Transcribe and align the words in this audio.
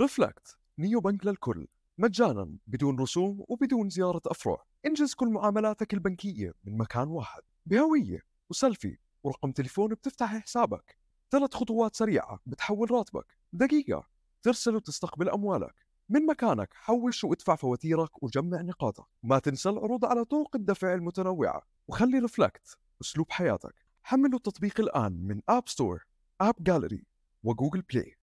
Reflect 0.00 0.58
neobank 0.78 1.26
للكل. 1.26 1.66
مجانا 1.98 2.56
بدون 2.66 3.00
رسوم 3.00 3.44
وبدون 3.48 3.90
زيارة 3.90 4.22
أفرع. 4.26 4.64
إنجز 4.86 5.14
كل 5.14 5.28
معاملاتك 5.28 5.94
البنكية 5.94 6.54
من 6.64 6.78
مكان 6.78 7.08
واحد. 7.08 7.42
بهوية 7.66 8.20
وسيلفي 8.50 8.98
ورقم 9.22 9.52
تليفون 9.52 9.94
بتفتح 9.94 10.36
حسابك. 10.36 10.96
ثلاث 11.30 11.54
خطوات 11.54 11.96
سريعة 11.96 12.40
بتحول 12.46 12.90
راتبك. 12.90 13.26
دقيقة. 13.52 14.06
ترسل 14.42 14.76
وتستقبل 14.76 15.28
أموالك. 15.28 15.74
من 16.08 16.26
مكانك 16.26 16.74
حوش 16.74 17.24
وادفع 17.24 17.54
فواتيرك 17.54 18.22
وجمع 18.22 18.60
نقاطك. 18.60 19.06
ما 19.22 19.38
تنسى 19.38 19.68
العروض 19.68 20.04
على 20.04 20.24
طرق 20.24 20.56
الدفع 20.56 20.94
المتنوعة. 20.94 21.62
وخلي 21.88 22.18
Reflect 22.18 22.78
أسلوب 23.00 23.30
حياتك. 23.30 23.74
حملوا 24.02 24.36
التطبيق 24.38 24.80
الآن 24.80 25.12
من 25.12 25.40
App 25.48 25.68
Store 25.68 26.06
AppGallery 26.40 26.54
و 26.60 27.06
Google 27.42 27.82
Play 27.82 28.16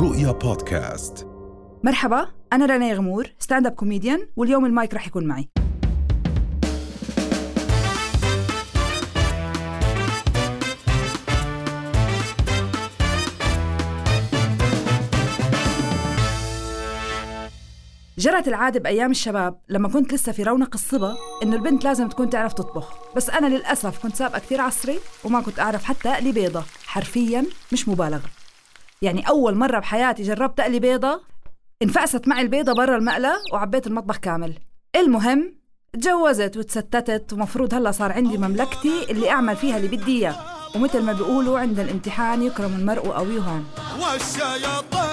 رؤيا 0.00 0.32
بودكاست. 0.32 1.26
مرحبا 1.84 2.28
أنا 2.52 2.66
رنا 2.66 2.92
يغمور 2.92 3.26
stand-up 3.38 3.72
comedian 3.72 4.28
واليوم 4.36 4.66
المايك 4.66 4.94
رح 4.94 5.06
يكون 5.06 5.26
معي. 5.26 5.48
جرت 18.18 18.48
العادة 18.48 18.80
بأيام 18.80 19.10
الشباب 19.10 19.60
لما 19.68 19.88
كنت 19.88 20.12
لسه 20.12 20.32
في 20.32 20.42
رونق 20.42 20.70
الصبا 20.74 21.16
إنه 21.42 21.56
البنت 21.56 21.84
لازم 21.84 22.08
تكون 22.08 22.30
تعرف 22.30 22.52
تطبخ. 22.52 22.94
بس 23.16 23.30
أنا 23.30 23.46
للأسف 23.46 23.98
كنت 24.02 24.16
سابقة 24.16 24.38
كثير 24.38 24.60
عصري 24.60 24.98
وما 25.24 25.40
كنت 25.40 25.60
أعرف 25.60 25.84
حتى 25.84 26.08
أقلي 26.08 26.32
بيضة. 26.32 26.62
حرفيا 26.86 27.46
مش 27.72 27.88
مبالغة. 27.88 28.30
يعني 29.02 29.28
أول 29.28 29.54
مرة 29.54 29.78
بحياتي 29.78 30.22
جربت 30.22 30.60
أقلي 30.60 30.78
بيضة 30.78 31.20
انفقست 31.82 32.28
معي 32.28 32.42
البيضة 32.42 32.72
برا 32.72 32.96
المقلة 32.96 33.32
وعبيت 33.52 33.86
المطبخ 33.86 34.16
كامل. 34.16 34.58
المهم 34.96 35.54
تجوزت 35.92 36.56
وتستتت 36.56 37.32
ومفروض 37.32 37.74
هلا 37.74 37.90
صار 37.90 38.12
عندي 38.12 38.38
مملكتي 38.38 39.10
اللي 39.10 39.30
أعمل 39.30 39.56
فيها 39.56 39.76
اللي 39.76 39.96
بدي 39.96 40.18
إياه. 40.18 40.36
ومثل 40.76 41.02
ما 41.02 41.12
بيقولوا 41.12 41.58
عند 41.58 41.80
الامتحان 41.80 42.42
يكرم 42.42 42.74
المرء 42.78 43.16
أو 43.16 43.30
يهان. 43.30 43.64
والشياطين 44.00 45.07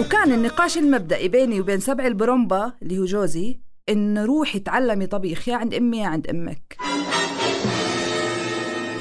وكان 0.00 0.32
النقاش 0.32 0.78
المبدئي 0.78 1.28
بيني 1.28 1.60
وبين 1.60 1.80
سبع 1.80 2.06
البرومبا 2.06 2.72
اللي 2.82 2.98
هو 2.98 3.04
جوزي 3.04 3.60
إنه 3.88 4.24
روحي 4.24 4.58
تعلمي 4.58 5.06
طبيخ. 5.06 5.48
يا 5.48 5.56
عند 5.56 5.74
أمي 5.74 5.98
يا 5.98 6.06
عند 6.06 6.26
أمك. 6.26 6.76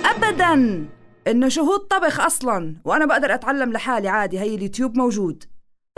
أبدا 0.05 0.85
إنه 1.27 1.47
شهود 1.50 1.80
طبخ 1.80 2.19
أصلا 2.19 2.75
وأنا 2.85 3.05
بقدر 3.05 3.33
أتعلم 3.33 3.72
لحالي 3.72 4.08
عادي. 4.08 4.39
هي 4.39 4.55
اليوتيوب 4.55 4.97
موجود. 4.97 5.44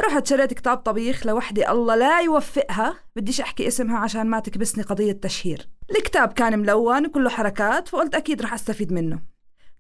رحت 0.02 0.28
شريت 0.28 0.54
كتاب 0.54 0.78
طبيخ 0.78 1.28
لوحدة 1.28 1.72
الله 1.72 1.96
لا 1.96 2.22
يوفقها. 2.22 2.96
بديش 3.16 3.42
أحكي 3.42 3.68
اسمها 3.68 3.98
عشان 3.98 4.28
ما 4.28 4.40
تكبسني 4.40 4.84
قضية 4.84 5.12
تشهير. 5.12 5.70
الكتاب 5.98 6.34
كان 6.34 6.60
ملون 6.60 7.06
وكله 7.06 7.30
حركات 7.30 7.88
فقلت 7.88 8.16
أكيد 8.16 8.42
رح 8.42 8.54
أستفيد 8.54 8.94
منه. 8.94 9.35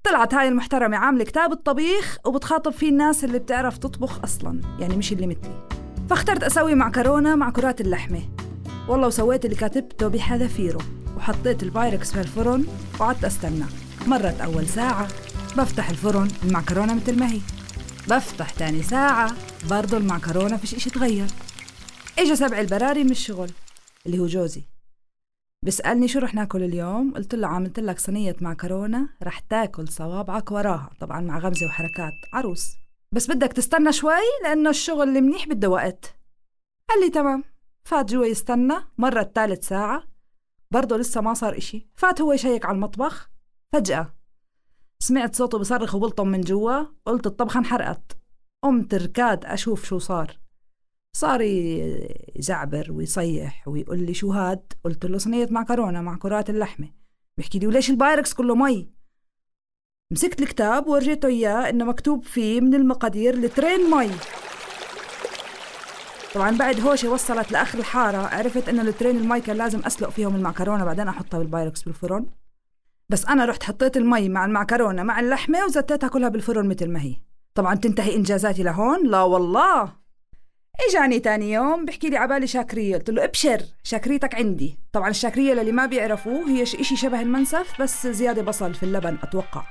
طلعت 0.05 0.33
هاي 0.33 0.47
المحترمة 0.47 0.97
عاملة 0.97 1.23
كتاب 1.23 1.51
الطبيخ 1.51 2.17
وبتخاطب 2.25 2.71
فيه 2.71 2.89
الناس 2.89 3.23
اللي 3.23 3.39
بتعرف 3.39 3.77
تطبخ 3.77 4.23
أصلا 4.23 4.61
يعني 4.79 4.95
مش 4.97 5.11
اللي 5.11 5.27
مثلي. 5.27 5.67
فاخترت 6.09 6.43
أسوي 6.43 6.75
معكرونة 6.75 7.35
مع 7.35 7.49
كرات 7.49 7.81
اللحمة. 7.81 8.21
والله 8.87 9.07
وسويت 9.07 9.45
اللي 9.45 9.55
كاتبته 9.55 10.07
بحذافيره 10.07 10.81
وحطيت 11.17 11.63
البايركس 11.63 12.11
في 12.11 12.19
الفرن 12.19 12.65
وقعدت 12.99 13.25
أستنى. 13.25 13.65
مرت 14.07 14.41
أول 14.41 14.67
ساعة 14.67 15.07
بفتح 15.57 15.89
الفرن 15.89 16.27
المعكرونة 16.43 16.93
مثل 16.93 17.19
ما 17.19 17.31
هي. 17.31 17.39
بفتح 18.09 18.49
تاني 18.49 18.83
ساعة 18.83 19.31
برضو 19.69 19.97
المعكرونة 19.97 20.57
فيش 20.57 20.75
إشي 20.75 20.89
تغير. 20.89 21.27
إجا 22.19 22.35
سبع 22.35 22.59
البراري 22.59 23.03
من 23.03 23.11
الشغل 23.11 23.51
اللي 24.05 24.19
هو 24.19 24.25
جوزي. 24.25 24.61
بسألني 25.65 26.07
شو 26.07 26.19
رح 26.19 26.33
ناكل 26.33 26.63
اليوم؟ 26.63 27.13
قلت 27.13 27.35
له 27.35 27.47
عملت 27.47 27.79
لك 27.79 27.99
صينية 27.99 28.35
معكرونة 28.41 29.09
رح 29.23 29.39
تاكل 29.39 29.87
صوابعك 29.87 30.51
وراها 30.51 30.89
طبعا 30.99 31.21
مع 31.21 31.39
غمزة 31.39 31.65
وحركات. 31.65 32.13
عروس. 32.33 32.75
بس 33.11 33.31
بدك 33.31 33.53
تستنى 33.53 33.93
شوي 33.93 34.11
لأنه 34.43 34.69
الشغل 34.69 35.09
اللي 35.09 35.21
منيح 35.21 35.47
بده 35.47 35.69
وقت. 35.69 36.15
قال 36.89 36.99
لي 37.03 37.09
تمام. 37.09 37.43
فات 37.83 38.11
جوا 38.11 38.25
يستنى 38.25 38.73
مرت 38.97 39.35
ثلث 39.35 39.67
ساعة. 39.67 40.03
برضه 40.71 40.97
لسه 40.97 41.21
ما 41.21 41.33
صار 41.33 41.57
إشي. 41.57 41.89
فات 41.95 42.21
هو 42.21 42.33
يشيك 42.33 42.65
على 42.65 42.75
المطبخ. 42.75 43.29
فجأة. 43.73 44.13
سمعت 44.99 45.35
صوته 45.35 45.57
بصرخ 45.59 45.95
وبلطم 45.95 46.27
من 46.27 46.41
جوا. 46.41 46.85
قلت 47.05 47.27
الطبخة 47.27 47.57
انحرقت. 47.57 48.17
قمت 48.63 48.93
ركاض 48.93 49.45
أشوف 49.45 49.85
شو 49.85 49.97
صار. 49.97 50.37
صار 51.15 51.41
يزعبر 52.35 52.87
ويصيح 52.91 53.67
ويقول 53.67 53.99
لي 53.99 54.13
شو 54.13 54.31
هاد؟ 54.31 54.73
قلت 54.83 55.05
له 55.05 55.17
صينية 55.17 55.47
معكرونة 55.51 56.01
مع 56.01 56.15
كرات 56.15 56.49
اللحمة. 56.49 56.89
بيحكي 57.37 57.59
لي 57.59 57.67
وليش 57.67 57.89
البايركس 57.89 58.33
كله 58.33 58.55
مي؟ 58.55 58.89
مسكت 60.11 60.41
الكتاب 60.41 60.87
وورجيته 60.87 61.27
إياه 61.27 61.69
إنه 61.69 61.85
مكتوب 61.85 62.23
فيه 62.23 62.61
من 62.61 62.73
المقادير 62.73 63.35
لترين 63.35 63.89
مي. 63.89 64.09
طبعا 66.33 66.57
بعد 66.57 66.79
هوشة 66.79 67.11
وصلت 67.11 67.51
لآخر 67.51 67.79
الحارة 67.79 68.17
عرفت 68.17 68.69
إنه 68.69 68.81
الترين 68.81 69.17
المي 69.17 69.41
كان 69.41 69.57
لازم 69.57 69.79
أسلق 69.79 70.09
فيهم 70.09 70.35
المعكرونة 70.35 70.85
بعدين 70.85 71.07
أحطها 71.07 71.37
بالبايركس 71.37 71.83
بالفرن. 71.83 72.25
بس 73.09 73.25
أنا 73.25 73.45
رحت 73.45 73.63
حطيت 73.63 73.97
المي 73.97 74.29
مع 74.29 74.45
المعكرونة 74.45 75.03
مع 75.03 75.19
اللحمة 75.19 75.65
وزتيتها 75.65 76.07
كلها 76.07 76.29
بالفرن 76.29 76.67
مثل 76.67 76.89
ما 76.89 77.01
هي. 77.01 77.15
طبعا 77.53 77.75
تنتهي 77.75 78.15
إنجازاتي 78.15 78.63
لهون؟ 78.63 79.07
لا 79.07 79.21
والله. 79.21 80.04
إجاني 80.89 81.19
تاني 81.19 81.51
يوم 81.51 81.85
بحكي 81.85 82.09
لي 82.09 82.17
عبالي 82.17 82.47
شاكرية. 82.47 82.97
قلت 82.97 83.09
له 83.09 83.23
ابشر 83.23 83.61
شاكريتك 83.83 84.35
عندي. 84.35 84.79
طبعا 84.93 85.09
الشاكرية 85.09 85.53
للي 85.53 85.71
ما 85.71 85.85
بيعرفوه 85.85 86.49
هي 86.49 86.63
إشي 86.63 86.95
شبه 86.95 87.21
المنسف 87.21 87.81
بس 87.81 88.07
زيادة 88.07 88.41
بصل 88.41 88.73
في 88.73 88.83
اللبن 88.83 89.17
أتوقع. 89.23 89.63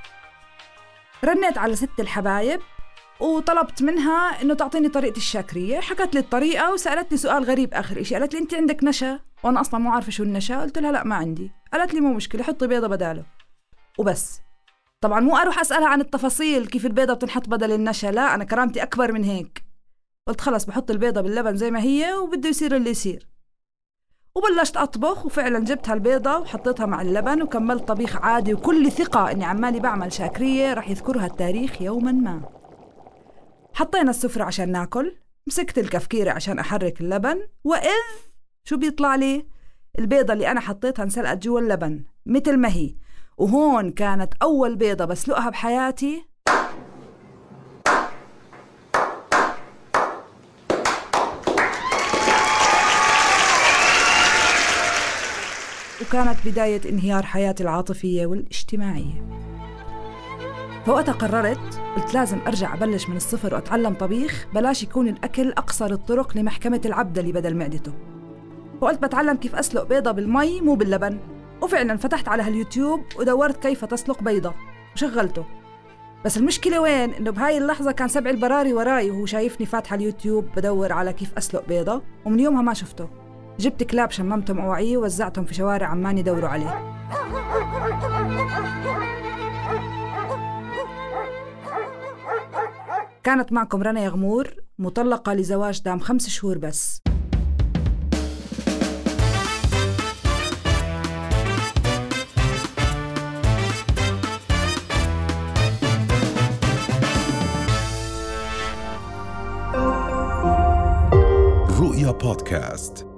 رنيت 1.24 1.58
على 1.58 1.76
ست 1.76 2.00
الحبايب 2.00 2.60
وطلبت 3.20 3.82
منها 3.82 4.42
إنه 4.42 4.54
تعطيني 4.54 4.88
طريقة 4.88 5.16
الشاكرية. 5.16 5.80
حكت 5.80 6.14
لي 6.14 6.20
الطريقة 6.20 6.72
وسألتني 6.72 7.18
سؤال 7.18 7.44
غريب 7.44 7.74
آخر 7.74 8.00
إشي. 8.00 8.14
قالت 8.14 8.34
لي 8.34 8.40
أنت 8.40 8.54
عندك 8.54 8.84
نشا؟ 8.84 9.20
وأنا 9.42 9.60
أصلا 9.60 9.80
مو 9.80 9.90
عارفة 9.90 10.10
شو 10.10 10.22
النشا. 10.22 10.60
قلت 10.60 10.78
لها 10.78 10.92
لا 10.92 11.04
ما 11.04 11.14
عندي. 11.14 11.50
قالت 11.72 11.94
لي 11.94 12.00
مو 12.00 12.14
مشكلة 12.14 12.42
حطي 12.42 12.66
بيضة 12.66 12.88
بداله. 12.88 13.24
وبس. 13.98 14.40
طبعا 15.00 15.20
مو 15.20 15.36
أروح 15.36 15.60
أسألها 15.60 15.88
عن 15.88 16.00
التفاصيل 16.00 16.66
كيف 16.66 16.86
البيضة 16.86 17.14
بتنحط 17.14 17.48
بدل 17.48 17.72
النشا. 17.72 18.06
لا 18.06 18.34
أنا 18.34 18.44
كرامتي 18.44 18.82
أكبر 18.82 19.12
من 19.12 19.24
هيك. 19.24 19.63
قلت 20.26 20.40
خلص 20.40 20.64
بحط 20.64 20.90
البيضة 20.90 21.20
باللبن 21.20 21.56
زي 21.56 21.70
ما 21.70 21.80
هي 21.82 22.14
وبده 22.14 22.48
يصير 22.48 22.76
اللي 22.76 22.90
يصير. 22.90 23.28
وبلشت 24.34 24.76
أطبخ 24.76 25.26
وفعلا 25.26 25.58
جبت 25.58 25.88
هالبيضة 25.88 26.38
وحطيتها 26.38 26.86
مع 26.86 27.02
اللبن 27.02 27.42
وكملت 27.42 27.88
طبيخ 27.88 28.16
عادي 28.16 28.54
وكل 28.54 28.92
ثقة 28.92 29.30
إني 29.30 29.44
عمالي 29.44 29.80
بعمل 29.80 30.12
شاكرية 30.12 30.74
رح 30.74 30.90
يذكرها 30.90 31.26
التاريخ 31.26 31.82
يوما 31.82 32.12
ما. 32.12 32.42
حطينا 33.74 34.10
السفرة 34.10 34.44
عشان 34.44 34.72
ناكل 34.72 35.16
مسكت 35.46 35.78
الكفكيرة 35.78 36.30
عشان 36.30 36.58
أحرك 36.58 37.00
اللبن 37.00 37.48
وإذ 37.64 37.90
شو 38.64 38.76
بيطلع 38.76 39.14
لي؟ 39.14 39.46
البيضة 39.98 40.32
اللي 40.32 40.50
أنا 40.50 40.60
حطيتها 40.60 41.02
انسلقت 41.02 41.38
جوا 41.38 41.60
اللبن 41.60 42.04
مثل 42.26 42.56
ما 42.56 42.68
هي. 42.68 42.94
وهون 43.38 43.90
كانت 43.90 44.34
أول 44.42 44.76
بيضة 44.76 45.04
بسلقها 45.04 45.50
بحياتي 45.50 46.24
وكانت 56.14 56.48
بداية 56.48 56.80
انهيار 56.90 57.22
حياتي 57.22 57.62
العاطفية 57.62 58.26
والاجتماعية. 58.26 59.26
فوقتها 60.86 61.12
قررت 61.12 61.80
قلت 61.96 62.14
لازم 62.14 62.38
أرجع 62.46 62.74
أبلش 62.74 63.08
من 63.08 63.16
الصفر 63.16 63.54
وأتعلم 63.54 63.94
طبيخ 63.94 64.46
بلاش 64.54 64.82
يكون 64.82 65.08
الأكل 65.08 65.52
أقصر 65.52 65.86
الطرق 65.86 66.36
لمحكمة 66.36 66.80
العبدلي 66.84 67.32
بدل 67.32 67.56
معدته. 67.56 67.92
وقلت 68.80 69.02
بتعلم 69.02 69.36
كيف 69.36 69.54
أسلق 69.54 69.82
بيضة 69.82 70.10
بالمي 70.10 70.60
مو 70.60 70.74
باللبن. 70.74 71.18
وفعلا 71.62 71.96
فتحت 71.96 72.28
على 72.28 72.42
هاليوتيوب 72.42 73.00
ودورت 73.18 73.62
كيف 73.62 73.84
تسلق 73.84 74.22
بيضة. 74.22 74.54
وشغلته. 74.94 75.44
بس 76.24 76.36
المشكلة 76.36 76.80
وين؟ 76.80 77.14
إنه 77.14 77.30
بهاي 77.30 77.58
اللحظة 77.58 77.92
كان 77.92 78.08
سبع 78.08 78.30
البراري 78.30 78.72
وراي 78.72 79.10
وهو 79.10 79.26
شايفني 79.26 79.66
فاتحة 79.66 79.96
اليوتيوب 79.96 80.46
بدور 80.56 80.92
على 80.92 81.12
كيف 81.12 81.32
أسلق 81.38 81.68
بيضة 81.68 82.02
ومن 82.24 82.40
يومها 82.40 82.62
ما 82.62 82.74
شفته. 82.74 83.23
جبت 83.58 83.82
كلاب 83.82 84.10
شممتهم 84.10 84.58
أوعية 84.58 84.96
ووزعتهم 84.96 85.44
في 85.44 85.54
شوارع 85.54 85.86
عمان 85.86 86.18
يدوروا 86.18 86.48
عليه. 86.48 86.94
كانت 93.22 93.52
معكم 93.52 93.82
رنا 93.82 94.04
يغمور 94.04 94.54
مطلقة 94.78 95.34
لزواج 95.34 95.82
دام 95.82 95.98
خمس 95.98 96.28
شهور 96.28 96.58
بس. 96.58 97.00
رؤيا 111.80 112.10
بودكاست. 112.10 113.13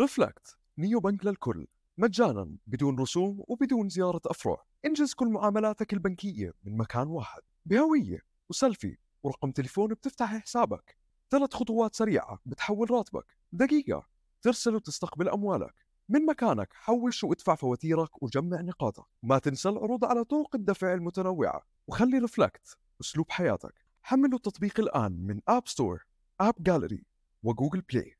Reflect 0.00 0.58
neobank 0.78 1.26
للكل. 1.26 1.66
مجانا 1.98 2.56
بدون 2.66 2.98
رسوم 2.98 3.44
وبدون 3.48 3.88
زيارة 3.88 4.20
أفرع. 4.26 4.64
انجز 4.84 5.14
كل 5.14 5.28
معاملاتك 5.28 5.92
البنكية 5.92 6.54
من 6.64 6.76
مكان 6.76 7.06
واحد. 7.06 7.42
بهوية 7.66 8.18
وسيلفي 8.48 8.96
ورقم 9.22 9.50
تليفون 9.50 9.88
بتفتح 9.94 10.36
حسابك. 10.36 10.96
ثلاث 11.30 11.54
خطوات 11.54 11.94
سريعة 11.94 12.38
بتحول 12.46 12.90
راتبك. 12.90 13.36
دقيقة. 13.52 14.06
ترسل 14.42 14.74
وتستقبل 14.74 15.28
أموالك. 15.28 15.74
من 16.08 16.26
مكانك 16.26 16.72
حوش 16.72 17.24
وادفع 17.24 17.54
فواتيرك 17.54 18.22
وجمع 18.22 18.60
نقاطك. 18.60 19.06
ما 19.22 19.38
تنسى 19.38 19.68
العروض 19.68 20.04
على 20.04 20.24
طرق 20.24 20.54
الدفع 20.54 20.94
المتنوعة. 20.94 21.62
وخلي 21.86 22.18
Reflect 22.18 22.78
أسلوب 23.00 23.30
حياتك. 23.30 23.74
حملوا 24.02 24.36
التطبيق 24.36 24.80
الآن 24.80 25.12
من 25.12 25.40
App 25.48 25.68
Store 25.68 26.06
AppGallery 26.40 26.54
و 26.60 27.04
Google 27.42 27.80
Play 27.80 28.16